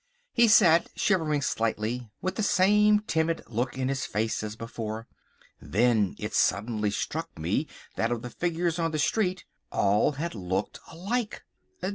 [0.33, 5.05] He sat shivering slightly, with the same timid look in his face as before.
[5.61, 10.79] Then it suddenly struck me that of the figures on the street, all had looked
[10.91, 11.43] alike.